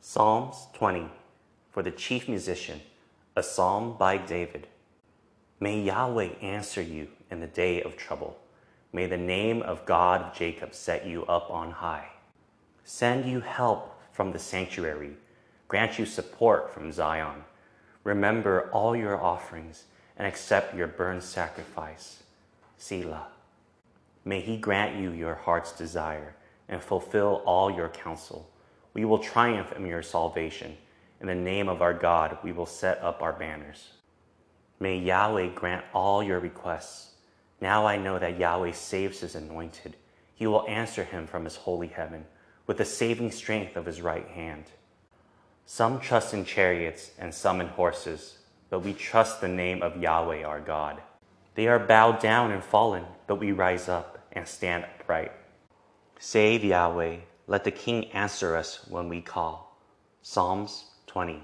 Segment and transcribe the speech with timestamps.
[0.00, 1.08] Psalms 20
[1.70, 2.80] for the chief musician,
[3.34, 4.68] a psalm by David.
[5.58, 8.38] May Yahweh answer you in the day of trouble.
[8.92, 12.08] May the name of God of Jacob set you up on high.
[12.84, 15.16] Send you help from the sanctuary,
[15.66, 17.42] grant you support from Zion.
[18.04, 19.84] Remember all your offerings
[20.16, 22.22] and accept your burnt sacrifice.
[22.78, 23.26] Selah.
[24.24, 26.34] May he grant you your heart's desire
[26.68, 28.48] and fulfill all your counsel.
[28.98, 30.76] We will triumph in your salvation.
[31.20, 33.90] In the name of our God, we will set up our banners.
[34.80, 37.12] May Yahweh grant all your requests.
[37.60, 39.94] Now I know that Yahweh saves his anointed.
[40.34, 42.24] He will answer him from his holy heaven
[42.66, 44.64] with the saving strength of his right hand.
[45.64, 50.42] Some trust in chariots and some in horses, but we trust the name of Yahweh
[50.42, 51.00] our God.
[51.54, 55.30] They are bowed down and fallen, but we rise up and stand upright.
[56.18, 59.76] Save Yahweh, let the King answer us when we call.
[60.22, 61.42] Psalms 20.